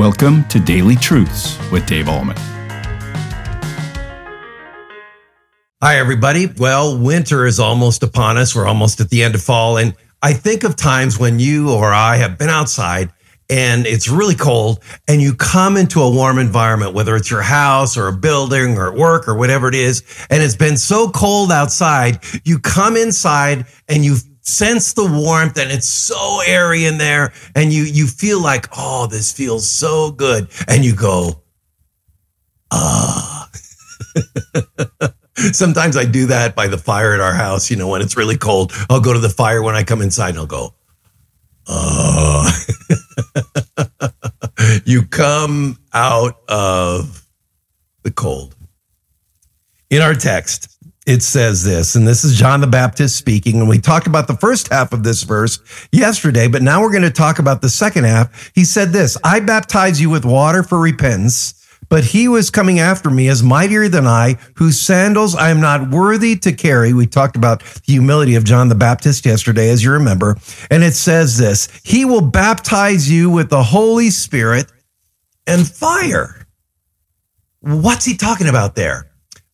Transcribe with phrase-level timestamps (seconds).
[0.00, 2.38] Welcome to Daily Truths with Dave Ahlman.
[5.82, 6.46] Hi, everybody.
[6.46, 8.56] Well, winter is almost upon us.
[8.56, 9.76] We're almost at the end of fall.
[9.76, 13.12] And I think of times when you or I have been outside
[13.50, 17.98] and it's really cold and you come into a warm environment, whether it's your house
[17.98, 20.02] or a building or work or whatever it is.
[20.30, 22.24] And it's been so cold outside.
[22.46, 27.72] You come inside and you sense the warmth and it's so airy in there and
[27.72, 30.48] you you feel like oh this feels so good.
[30.68, 31.42] And you go
[32.70, 33.48] ah.
[35.52, 38.36] Sometimes i do that by the fire at our house you know when it's really
[38.36, 38.72] cold.
[38.88, 40.74] I'll go to the fire when i come inside and i'll go
[41.68, 42.56] ah.
[44.84, 47.26] You come out of
[48.02, 48.54] the cold.
[49.88, 50.76] In our text
[51.10, 53.58] it says this, and this is John the Baptist speaking.
[53.58, 55.58] And we talked about the first half of this verse
[55.90, 58.52] yesterday, but now we're going to talk about the second half.
[58.54, 61.54] He said this I baptize you with water for repentance,
[61.88, 65.90] but he was coming after me is mightier than I, whose sandals I am not
[65.90, 66.92] worthy to carry.
[66.92, 70.36] We talked about the humility of John the Baptist yesterday, as you remember.
[70.70, 74.70] And it says this He will baptize you with the Holy Spirit
[75.44, 76.46] and fire.
[77.62, 79.09] What's he talking about there?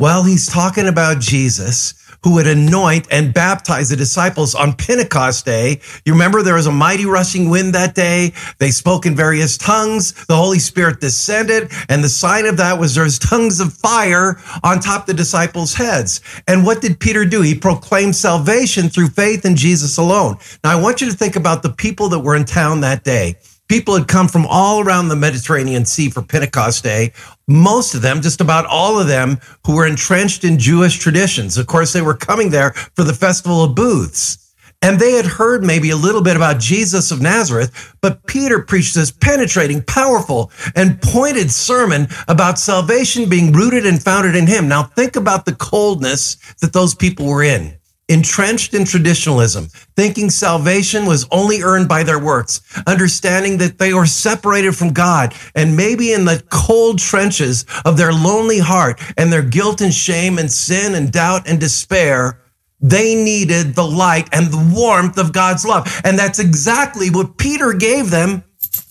[0.00, 1.92] Well, he's talking about Jesus
[2.24, 5.78] who would anoint and baptize the disciples on Pentecost Day.
[6.06, 8.32] You remember there was a mighty rushing wind that day.
[8.56, 10.24] They spoke in various tongues.
[10.24, 11.70] The Holy Spirit descended.
[11.90, 16.22] And the sign of that was there's tongues of fire on top the disciples' heads.
[16.48, 17.42] And what did Peter do?
[17.42, 20.38] He proclaimed salvation through faith in Jesus alone.
[20.64, 23.36] Now, I want you to think about the people that were in town that day.
[23.70, 27.12] People had come from all around the Mediterranean Sea for Pentecost Day.
[27.46, 31.56] Most of them, just about all of them, who were entrenched in Jewish traditions.
[31.56, 34.52] Of course, they were coming there for the Festival of Booths.
[34.82, 38.96] And they had heard maybe a little bit about Jesus of Nazareth, but Peter preached
[38.96, 44.66] this penetrating, powerful, and pointed sermon about salvation being rooted and founded in him.
[44.66, 47.79] Now think about the coldness that those people were in
[48.10, 54.04] entrenched in traditionalism, thinking salvation was only earned by their works, understanding that they were
[54.04, 59.42] separated from God, and maybe in the cold trenches of their lonely heart and their
[59.42, 62.40] guilt and shame and sin and doubt and despair,
[62.80, 65.86] they needed the light and the warmth of God's love.
[66.04, 68.42] And that's exactly what Peter gave them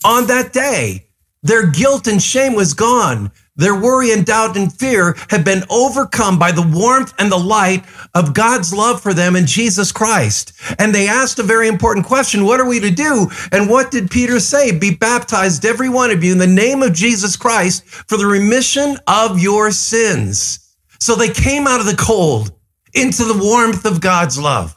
[0.04, 1.08] on that day.
[1.42, 3.32] Their guilt and shame was gone.
[3.60, 7.84] Their worry and doubt and fear have been overcome by the warmth and the light
[8.14, 10.54] of God's love for them in Jesus Christ.
[10.78, 13.30] And they asked a very important question What are we to do?
[13.52, 14.76] And what did Peter say?
[14.76, 18.96] Be baptized, every one of you, in the name of Jesus Christ for the remission
[19.06, 20.74] of your sins.
[20.98, 22.52] So they came out of the cold
[22.94, 24.74] into the warmth of God's love.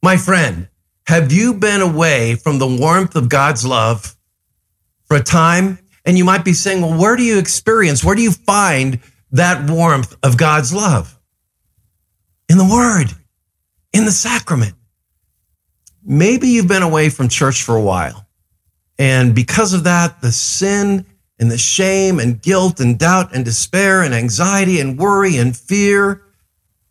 [0.00, 0.68] My friend,
[1.08, 4.16] have you been away from the warmth of God's love
[5.06, 5.80] for a time?
[6.06, 9.00] And you might be saying, well, where do you experience, where do you find
[9.32, 11.18] that warmth of God's love?
[12.48, 13.06] In the Word,
[13.92, 14.74] in the sacrament.
[16.04, 18.28] Maybe you've been away from church for a while.
[18.98, 21.04] And because of that, the sin
[21.40, 26.22] and the shame and guilt and doubt and despair and anxiety and worry and fear,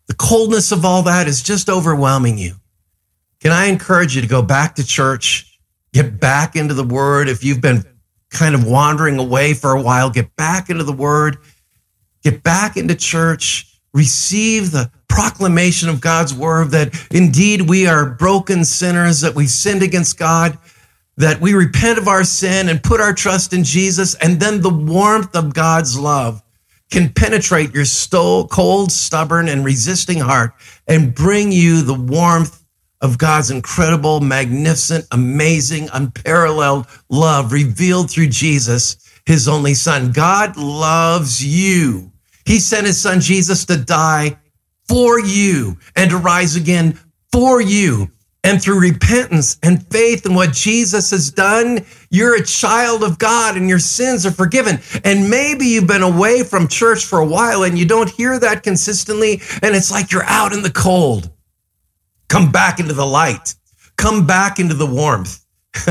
[0.06, 2.56] the coldness of all that is just overwhelming you.
[3.40, 5.58] Can I encourage you to go back to church,
[5.92, 7.84] get back into the Word if you've been
[8.30, 11.38] kind of wandering away for a while, get back into the word,
[12.22, 18.64] get back into church, receive the proclamation of God's word that indeed we are broken
[18.64, 20.58] sinners, that we sinned against God,
[21.16, 24.68] that we repent of our sin and put our trust in Jesus, and then the
[24.68, 26.42] warmth of God's love
[26.90, 27.86] can penetrate your
[28.50, 30.52] cold, stubborn, and resisting heart
[30.86, 32.62] and bring you the warmth
[33.00, 38.96] of God's incredible, magnificent, amazing, unparalleled love revealed through Jesus,
[39.26, 40.12] his only son.
[40.12, 42.10] God loves you.
[42.44, 44.38] He sent his son Jesus to die
[44.88, 46.98] for you and to rise again
[47.32, 48.10] for you.
[48.44, 53.56] And through repentance and faith in what Jesus has done, you're a child of God
[53.56, 54.78] and your sins are forgiven.
[55.02, 58.62] And maybe you've been away from church for a while and you don't hear that
[58.62, 59.42] consistently.
[59.62, 61.28] And it's like you're out in the cold.
[62.28, 63.54] Come back into the light.
[63.96, 65.44] Come back into the warmth.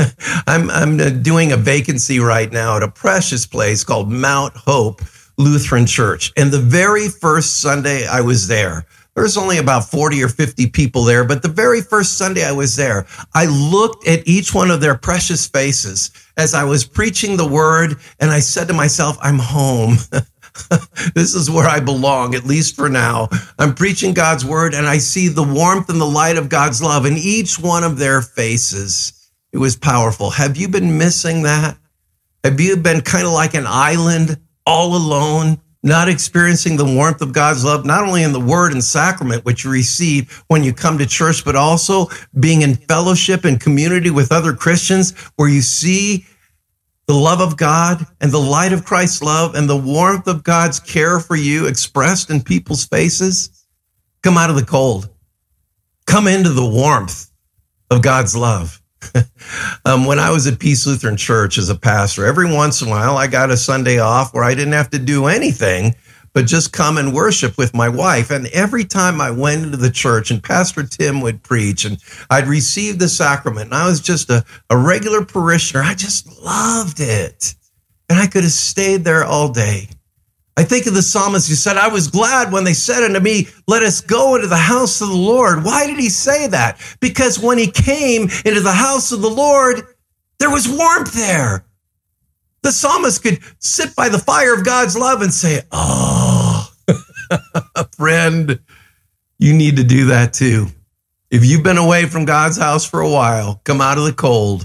[0.46, 5.02] I'm, I'm uh, doing a vacancy right now at a precious place called Mount Hope
[5.38, 6.32] Lutheran Church.
[6.36, 10.68] And the very first Sunday I was there, there was only about 40 or 50
[10.68, 14.70] people there, but the very first Sunday I was there, I looked at each one
[14.70, 19.16] of their precious faces as I was preaching the word, and I said to myself,
[19.22, 19.96] I'm home.
[21.14, 23.28] this is where I belong, at least for now.
[23.58, 27.06] I'm preaching God's word and I see the warmth and the light of God's love
[27.06, 29.30] in each one of their faces.
[29.52, 30.30] It was powerful.
[30.30, 31.76] Have you been missing that?
[32.44, 37.32] Have you been kind of like an island all alone, not experiencing the warmth of
[37.32, 40.98] God's love, not only in the word and sacrament, which you receive when you come
[40.98, 42.08] to church, but also
[42.38, 46.26] being in fellowship and community with other Christians where you see
[47.06, 50.80] the love of God and the light of Christ's love and the warmth of God's
[50.80, 53.66] care for you expressed in people's faces?
[54.22, 55.08] Come out of the cold.
[56.06, 57.30] Come into the warmth
[57.90, 58.80] of God's love.
[59.84, 62.90] um, when I was at Peace Lutheran Church as a pastor, every once in a
[62.90, 65.94] while I got a Sunday off where I didn't have to do anything
[66.36, 68.30] but just come and worship with my wife.
[68.30, 71.96] And every time I went into the church and Pastor Tim would preach and
[72.28, 77.00] I'd receive the sacrament and I was just a, a regular parishioner, I just loved
[77.00, 77.54] it.
[78.10, 79.88] And I could have stayed there all day.
[80.58, 83.48] I think of the psalmist who said, I was glad when they said unto me,
[83.66, 85.64] Let us go into the house of the Lord.
[85.64, 86.78] Why did he say that?
[87.00, 89.86] Because when he came into the house of the Lord,
[90.38, 91.64] there was warmth there.
[92.66, 96.25] The psalmist could sit by the fire of God's love and say, Oh,
[98.06, 98.60] friend,
[99.40, 100.68] you need to do that too.
[101.28, 104.64] If you've been away from God's house for a while, come out of the cold,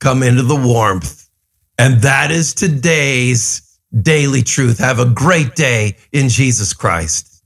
[0.00, 1.30] come into the warmth.
[1.78, 4.80] And that is today's daily truth.
[4.80, 7.44] Have a great day in Jesus Christ.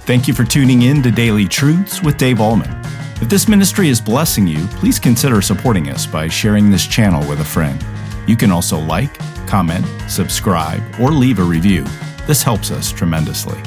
[0.00, 3.22] Thank you for tuning in to Daily Truths with Dave Ahlman.
[3.22, 7.38] If this ministry is blessing you, please consider supporting us by sharing this channel with
[7.38, 7.80] a friend.
[8.26, 11.84] You can also like, comment, subscribe, or leave a review.
[12.26, 13.62] This helps us tremendously.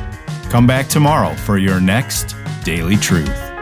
[0.55, 3.54] Come back tomorrow for your next Daily Truth.